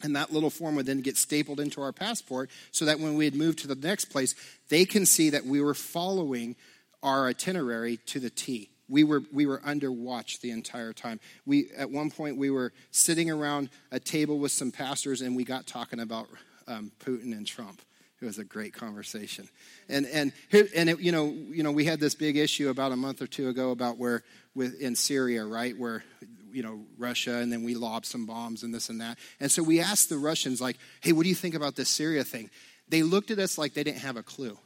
[0.02, 3.24] and that little form would then get stapled into our passport so that when we
[3.24, 4.34] had moved to the next place
[4.68, 6.56] they can see that we were following
[7.02, 11.20] our itinerary to the t we were, we were under watch the entire time.
[11.46, 15.44] We, at one point, we were sitting around a table with some pastors and we
[15.44, 16.28] got talking about
[16.66, 17.80] um, Putin and Trump.
[18.20, 19.48] It was a great conversation.
[19.88, 22.92] And, and, here, and it, you, know, you know, we had this big issue about
[22.92, 24.22] a month or two ago about where,
[24.54, 26.04] with, in Syria, right, where,
[26.50, 29.18] you know, Russia, and then we lobbed some bombs and this and that.
[29.40, 32.24] And so we asked the Russians, like, hey, what do you think about this Syria
[32.24, 32.48] thing?
[32.88, 34.56] They looked at us like they didn't have a clue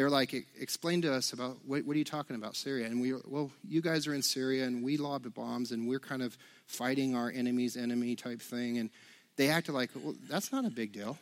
[0.00, 2.86] they're like, explain to us about what, what, are you talking about, Syria?
[2.86, 6.22] And we, well, you guys are in Syria and we lob bombs and we're kind
[6.22, 8.78] of fighting our enemy's enemy type thing.
[8.78, 8.88] And
[9.36, 11.18] they acted like, well, that's not a big deal.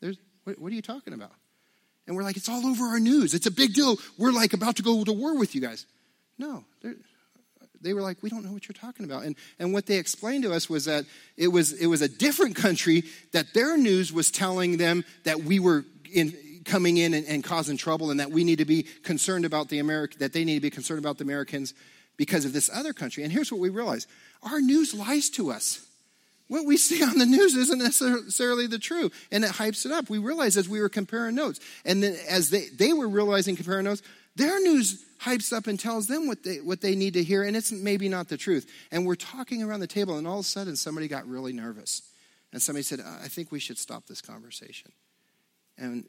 [0.00, 1.32] There's, what, what are you talking about?
[2.06, 3.34] And we're like, it's all over our news.
[3.34, 3.98] It's a big deal.
[4.16, 5.84] We're like about to go to war with you guys.
[6.38, 6.64] No,
[7.82, 9.24] they were like, we don't know what you're talking about.
[9.24, 11.04] And, and what they explained to us was that
[11.36, 15.58] it was, it was a different country that their news was telling them that we
[15.58, 16.32] were in,
[16.64, 19.78] coming in and, and causing trouble and that we need to be concerned about the
[19.78, 21.74] American, that they need to be concerned about the Americans
[22.16, 23.22] because of this other country.
[23.22, 24.06] And here's what we realize
[24.42, 25.84] our news lies to us.
[26.48, 30.10] What we see on the news isn't necessarily the true, and it hypes it up.
[30.10, 33.84] We realize as we were comparing notes, and then as they, they were realizing comparing
[33.84, 34.02] notes,
[34.36, 37.56] their news hypes up and tells them what they, what they need to hear, and
[37.56, 38.70] it's maybe not the truth.
[38.90, 42.02] And we're talking around the table, and all of a sudden somebody got really nervous.
[42.52, 44.92] And somebody said, I think we should stop this conversation.
[45.78, 46.04] And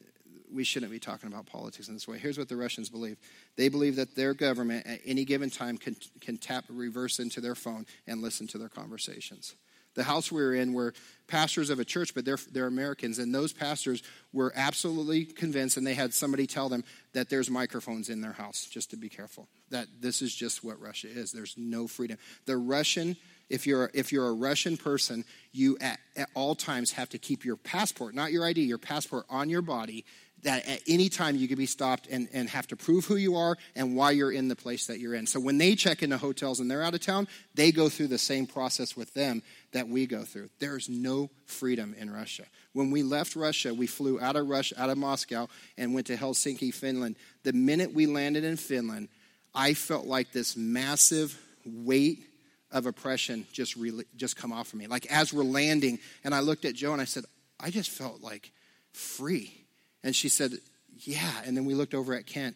[0.54, 2.18] we shouldn't be talking about politics in this way.
[2.18, 3.18] Here's what the Russians believe
[3.56, 7.56] they believe that their government at any given time can, can tap reverse into their
[7.56, 9.56] phone and listen to their conversations.
[9.96, 10.94] The house we were in were
[11.28, 14.04] pastors of a church, but they're, they're Americans, and those pastors
[14.34, 18.68] were absolutely convinced, and they had somebody tell them that there's microphones in their house,
[18.70, 19.48] just to be careful.
[19.70, 21.32] That this is just what Russia is.
[21.32, 22.18] There's no freedom.
[22.46, 23.16] The Russian
[23.50, 27.46] if you're if you're a Russian person, you at, at all times have to keep
[27.46, 30.06] your passport, not your ID, your passport on your body
[30.46, 33.36] that at any time you could be stopped and, and have to prove who you
[33.36, 35.26] are and why you're in the place that you're in.
[35.26, 38.20] So when they check into hotels and they're out of town, they go through the
[38.20, 39.42] same process with them
[39.74, 40.50] that we go through.
[40.60, 42.46] There's no freedom in Russia.
[42.74, 45.48] When we left Russia, we flew out of Russia, out of Moscow,
[45.80, 47.16] and went to Helsinki, Finland.
[47.44, 49.10] The minute we landed in Finland,
[49.56, 52.24] I felt like this massive weight
[52.72, 54.86] of oppression just really, just come off of me.
[54.86, 57.26] Like as we're landing, and I looked at Joe and I said,
[57.60, 58.52] I just felt like
[58.94, 59.65] free
[60.06, 60.54] and she said,
[61.00, 61.42] Yeah.
[61.46, 62.56] And then we looked over at Kent.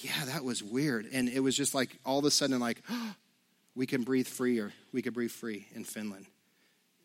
[0.00, 1.06] Yeah, that was weird.
[1.12, 3.14] And it was just like all of a sudden, like, oh,
[3.76, 6.26] we can breathe free or we could breathe free in Finland.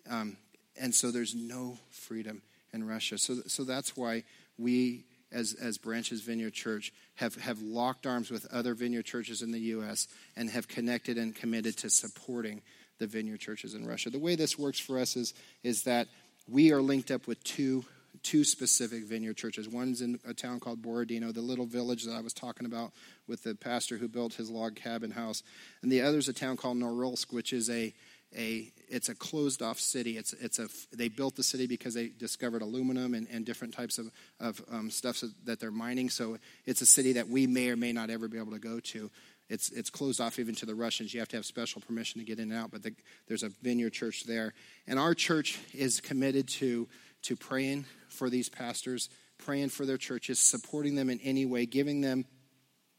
[0.10, 0.38] Um,
[0.80, 2.42] and so there's no freedom
[2.74, 3.18] in Russia.
[3.18, 4.24] So, so that's why
[4.58, 9.52] we, as, as Branches Vineyard Church, have, have locked arms with other vineyard churches in
[9.52, 10.08] the U.S.
[10.36, 12.62] and have connected and committed to supporting
[12.98, 14.10] the vineyard churches in Russia.
[14.10, 15.34] The way this works for us is,
[15.64, 16.08] is that
[16.48, 17.86] we are linked up with two
[18.26, 19.70] two specific vineyard churches.
[19.70, 22.92] One's in a town called Borodino, the little village that I was talking about
[23.28, 25.44] with the pastor who built his log cabin house.
[25.84, 27.94] And the other's a town called Norilsk, which is a
[28.36, 30.18] a it's a closed off city.
[30.18, 34.00] It's it's a they built the city because they discovered aluminum and, and different types
[34.00, 34.10] of
[34.40, 36.10] of um, stuff that they're mining.
[36.10, 38.80] So it's a city that we may or may not ever be able to go
[38.80, 39.12] to.
[39.50, 41.14] It's it's closed off even to the Russians.
[41.14, 42.72] You have to have special permission to get in and out.
[42.72, 42.96] But the,
[43.28, 44.56] there's a vineyard church there,
[44.88, 46.88] and our church is committed to
[47.26, 52.02] to praying for these pastors, praying for their churches, supporting them in any way, giving
[52.02, 52.26] them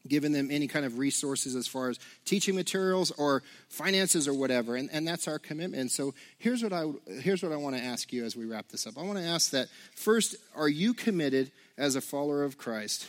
[0.07, 4.77] giving them any kind of resources as far as teaching materials or finances or whatever.
[4.77, 5.91] And, and that's our commitment.
[5.91, 6.85] So here's what i
[7.19, 8.97] here's what i want to ask you as we wrap this up.
[8.97, 13.07] I want to ask that first are you committed as a follower of christ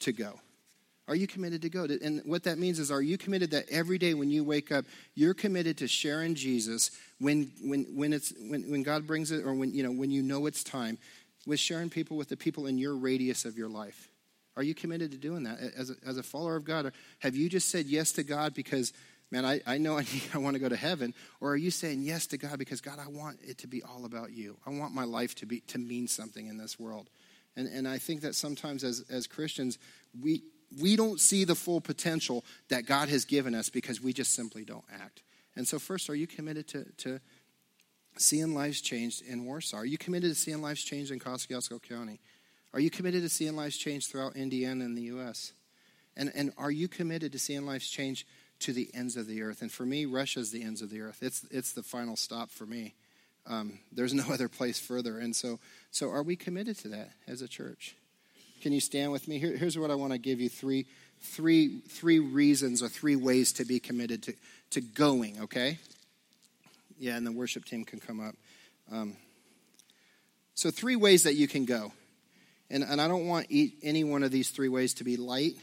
[0.00, 0.40] to go
[1.06, 3.98] are you committed to go and what that means is are you committed that every
[3.98, 8.62] day when you wake up you're committed to sharing jesus when when when it's when,
[8.70, 10.98] when god brings it or when you know when you know it's time
[11.46, 14.08] with sharing people with the people in your radius of your life?
[14.56, 16.86] Are you committed to doing that as a, as a follower of God?
[16.86, 18.92] Or have you just said yes to God because,
[19.30, 21.12] man, I, I know I, need, I want to go to heaven?
[21.40, 24.04] Or are you saying yes to God because, God, I want it to be all
[24.04, 24.56] about you?
[24.66, 27.10] I want my life to, be, to mean something in this world.
[27.56, 29.78] And, and I think that sometimes as, as Christians,
[30.20, 30.42] we,
[30.80, 34.64] we don't see the full potential that God has given us because we just simply
[34.64, 35.22] don't act.
[35.56, 37.20] And so, first, are you committed to, to
[38.16, 39.78] seeing lives changed in Warsaw?
[39.78, 42.20] Are you committed to seeing lives changed in Kosciusko County?
[42.72, 45.52] Are you committed to seeing lives change throughout Indiana and the U.S.?
[46.16, 48.26] And, and are you committed to seeing lives change
[48.60, 49.62] to the ends of the earth?
[49.62, 51.18] And for me, Russia is the ends of the earth.
[51.22, 52.94] It's, it's the final stop for me.
[53.46, 55.18] Um, there's no other place further.
[55.18, 55.60] And so,
[55.90, 57.96] so are we committed to that as a church?
[58.64, 59.38] Can you stand with me?
[59.38, 60.86] Here, here's what I want to give you three,
[61.20, 64.34] three, three reasons or three ways to be committed to,
[64.70, 65.78] to going, okay?
[66.98, 68.34] Yeah, and the worship team can come up.
[68.90, 69.18] Um,
[70.54, 71.92] so, three ways that you can go.
[72.70, 75.58] And, and I don't want any one of these three ways to be light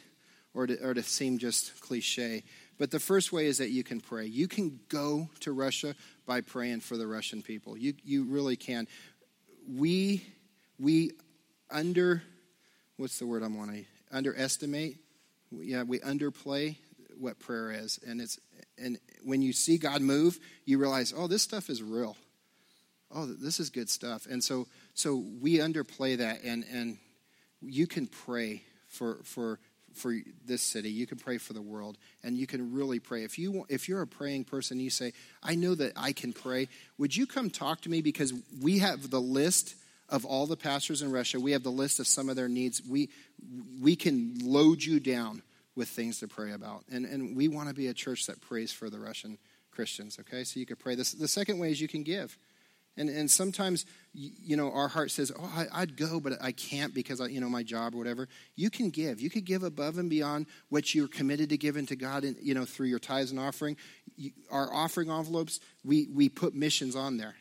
[0.54, 2.44] or to, or to seem just cliche.
[2.78, 4.28] But the first way is that you can pray.
[4.28, 5.96] You can go to Russia
[6.28, 7.76] by praying for the Russian people.
[7.76, 8.88] You, you really can.
[9.68, 10.24] We,
[10.78, 11.14] we
[11.72, 12.22] under,
[13.02, 14.98] what's the word I want to underestimate?
[15.52, 16.78] Yeah, we underplay
[17.18, 18.00] what prayer is.
[18.06, 18.40] And it's,
[18.78, 22.16] and when you see God move, you realize, oh, this stuff is real.
[23.14, 24.28] Oh, this is good stuff.
[24.30, 26.98] And so, so we underplay that, and and
[27.62, 29.60] you can pray for for
[29.94, 30.92] for this city.
[30.92, 33.26] You can pray for the world, and you can really pray.
[33.26, 35.12] If you if you're a praying person, you say,
[35.44, 39.10] "I know that I can pray." Would you come talk to me because we have
[39.10, 39.76] the list
[40.12, 41.40] of all the pastors in Russia.
[41.40, 42.82] We have the list of some of their needs.
[42.88, 43.10] We
[43.82, 45.42] we can load you down
[45.76, 46.84] with things to pray about.
[46.92, 49.38] And, and we want to be a church that prays for the Russian
[49.72, 50.44] Christians, okay?
[50.44, 50.96] So you could pray.
[50.96, 52.38] This, the second way is you can give.
[52.98, 56.94] And, and sometimes, you know, our heart says, oh, I, would go, but I can't
[56.94, 58.28] because, I, you know, my job or whatever.
[58.58, 59.22] You can give.
[59.22, 62.54] You could give above and beyond what you're committed to giving to God, and, you
[62.54, 63.78] know, through your tithes and offering.
[64.18, 67.36] You, our offering envelopes, we, we put missions on there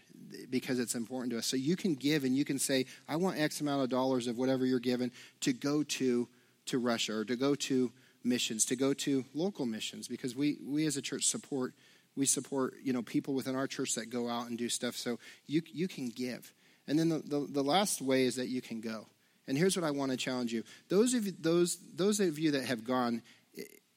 [0.51, 1.47] because it's important to us.
[1.47, 4.39] So you can give and you can say, I want X amount of dollars of
[4.39, 6.29] whatever you're given to go to,
[6.67, 10.87] to Russia or to go to missions, to go to local missions, because we, we
[10.87, 11.75] as a church support
[12.17, 14.97] we support you know people within our church that go out and do stuff.
[14.97, 16.53] So you you can give,
[16.87, 19.07] and then the, the, the last way is that you can go.
[19.49, 22.51] And here's what I want to challenge you: those of you, those those of you
[22.53, 23.23] that have gone,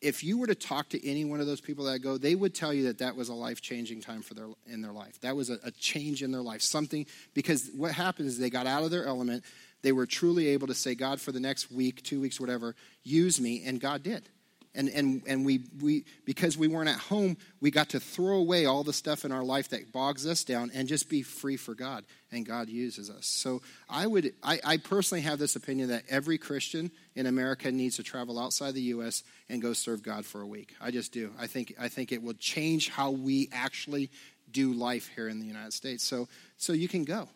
[0.03, 2.53] if you were to talk to any one of those people that go, they would
[2.53, 5.19] tell you that that was a life changing time for their in their life.
[5.21, 6.61] That was a, a change in their life.
[6.61, 9.43] Something because what happens is they got out of their element
[9.83, 13.39] they were truly able to say, God, for the next week, two weeks, whatever, use
[13.39, 13.63] me.
[13.65, 14.29] And God did.
[14.75, 18.65] And, and, and we, we, because we weren't at home, we got to throw away
[18.65, 21.75] all the stuff in our life that bogs us down and just be free for
[21.75, 22.05] God.
[22.31, 23.27] And God uses us.
[23.27, 27.97] So I would, I, I personally have this opinion that every Christian in America needs
[27.97, 29.21] to travel outside the U.S.
[29.47, 30.73] and go serve God for a week.
[30.81, 31.31] I just do.
[31.39, 34.09] I think, I think it will change how we actually
[34.51, 36.03] do life here in the United States.
[36.03, 37.29] So, so you can go.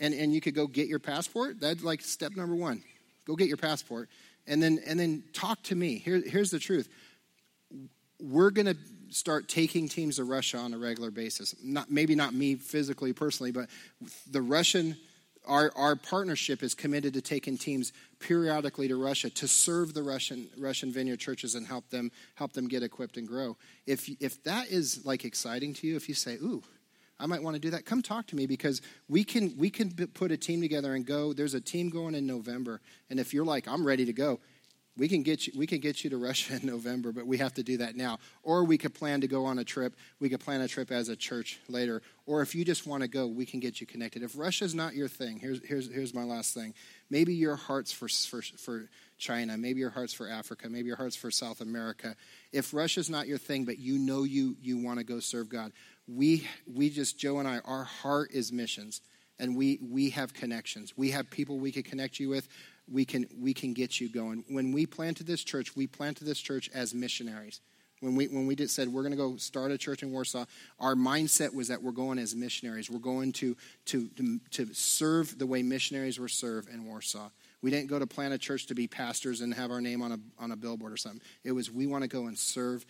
[0.00, 1.60] And, and you could go get your passport.
[1.60, 2.82] That's like step number one.
[3.26, 4.08] Go get your passport
[4.46, 5.98] and then and then talk to me.
[5.98, 6.88] Here, here's the truth.
[8.20, 8.76] We're going to
[9.10, 11.54] start taking teams to Russia on a regular basis.
[11.62, 13.68] Not maybe not me physically, personally, but
[14.30, 14.96] the Russian
[15.46, 20.48] our, our partnership is committed to taking teams periodically to Russia to serve the Russian
[20.58, 23.56] Russian vineyard churches and help them help them get equipped and grow.
[23.86, 26.62] If if that is like exciting to you, if you say, "Ooh,
[27.20, 27.84] I might want to do that.
[27.84, 31.32] Come talk to me because we can we can put a team together and go.
[31.32, 34.40] There's a team going in November, and if you're like I'm ready to go,
[34.96, 37.54] we can get you we can get you to Russia in November, but we have
[37.54, 38.18] to do that now.
[38.42, 39.96] Or we could plan to go on a trip.
[40.20, 42.02] We could plan a trip as a church later.
[42.26, 44.22] Or if you just want to go, we can get you connected.
[44.22, 46.74] If Russia's not your thing, here's here's here's my last thing.
[47.08, 51.16] Maybe your heart's for for for China, maybe your heart's for Africa, maybe your heart's
[51.16, 52.16] for South America.
[52.52, 55.72] If Russia's not your thing, but you know you you want to go serve God,
[56.16, 59.00] we we just Joe and I, our heart is missions,
[59.38, 60.94] and we we have connections.
[60.96, 62.48] We have people we can connect you with.
[62.90, 64.44] We can we can get you going.
[64.48, 67.60] When we planted this church, we planted this church as missionaries.
[68.00, 70.46] When we when we did said we're going to go start a church in Warsaw,
[70.78, 72.90] our mindset was that we're going as missionaries.
[72.90, 73.56] We're going to
[73.86, 77.28] to to, to serve the way missionaries were served in Warsaw.
[77.62, 80.12] We didn't go to plant a church to be pastors and have our name on
[80.12, 81.20] a on a billboard or something.
[81.44, 82.84] It was we want to go and serve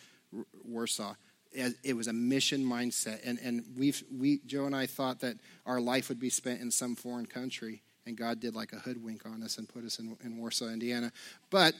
[0.64, 1.14] Warsaw
[1.52, 3.20] it was a mission mindset.
[3.24, 5.36] And, and we we, Joe and I thought that
[5.66, 7.82] our life would be spent in some foreign country.
[8.06, 11.12] And God did like a hoodwink on us and put us in, in Warsaw, Indiana.
[11.50, 11.74] But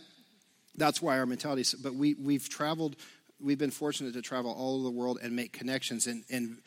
[0.77, 1.75] that's why our mentality is.
[1.75, 2.97] But we, we've traveled,
[3.41, 6.59] we've been fortunate to travel all over the world and make connections in, in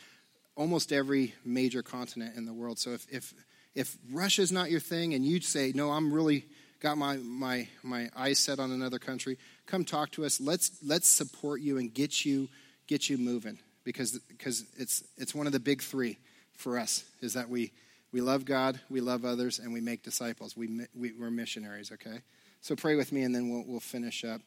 [0.56, 2.80] almost every major continent in the world.
[2.80, 3.34] So if, if,
[3.76, 6.46] if Russia's not your thing and you say, no, I'm really
[6.80, 10.42] got my, my, my eyes set on another country, come talk to us.
[10.42, 12.50] Let's, let's support you and get you
[12.88, 16.18] get you moving because, because it's, it's one of the big three
[16.56, 17.72] for us is that we,
[18.12, 20.56] we love God, we love others, and we make disciples.
[20.56, 22.22] We, we, we're missionaries, okay?
[22.62, 24.42] So pray with me and then we'll, we'll finish up.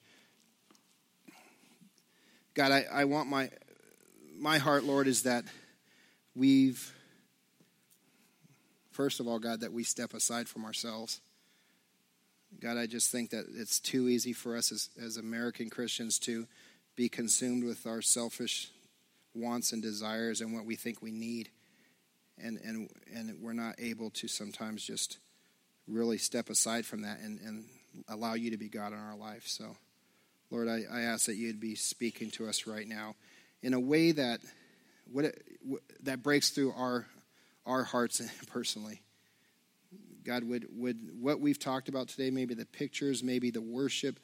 [2.54, 3.50] God, I, I want my,
[4.38, 5.44] my heart, Lord, is that
[6.34, 6.94] we've,
[8.92, 11.20] first of all, God, that we step aside from ourselves.
[12.60, 16.46] God, I just think that it's too easy for us as, as American Christians to
[16.96, 18.70] be consumed with our selfish
[19.34, 21.50] wants and desires and what we think we need.
[22.38, 25.18] And, and, and we're not able to sometimes just
[25.86, 27.64] really step aside from that and, and
[28.08, 29.44] allow you to be God in our life.
[29.46, 29.76] So,
[30.50, 33.14] Lord, I, I ask that you'd be speaking to us right now
[33.62, 34.40] in a way that,
[35.10, 35.42] what it,
[36.02, 37.06] that breaks through our,
[37.64, 39.02] our hearts personally.
[40.24, 44.18] God, would, would what we've talked about today, maybe the pictures, maybe the worship,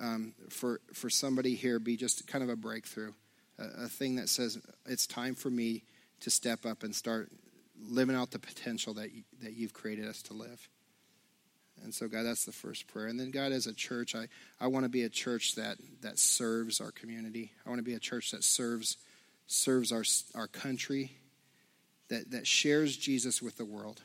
[0.00, 3.12] um, for, for somebody here be just kind of a breakthrough,
[3.58, 5.84] a, a thing that says it's time for me
[6.20, 7.30] to step up and start
[7.88, 10.68] living out the potential that, you, that you've created us to live.
[11.82, 13.06] And so, God, that's the first prayer.
[13.06, 14.28] And then, God, as a church, I,
[14.60, 17.52] I want to be a church that, that serves our community.
[17.66, 18.96] I want to be a church that serves,
[19.46, 21.12] serves our, our country,
[22.08, 24.00] that, that shares Jesus with the world.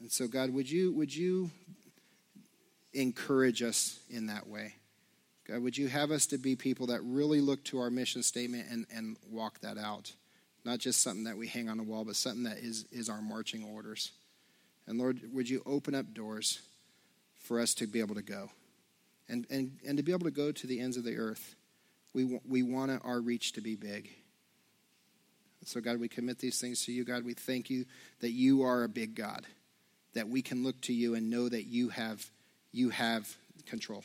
[0.00, 1.50] And so, God, would you, would you
[2.92, 4.74] encourage us in that way.
[5.46, 8.66] God, would you have us to be people that really look to our mission statement
[8.70, 10.12] and, and walk that out?
[10.64, 13.22] Not just something that we hang on the wall, but something that is, is our
[13.22, 14.12] marching orders.
[14.86, 16.60] And Lord, would you open up doors
[17.38, 18.50] for us to be able to go
[19.28, 21.54] and, and, and to be able to go to the ends of the earth?
[22.12, 24.10] We, we want our reach to be big.
[25.64, 27.04] So, God, we commit these things to you.
[27.04, 27.84] God, we thank you
[28.20, 29.46] that you are a big God,
[30.14, 32.30] that we can look to you and know that you have
[32.72, 34.04] you have control.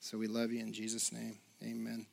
[0.00, 1.38] So we love you in Jesus' name.
[1.62, 2.06] Amen.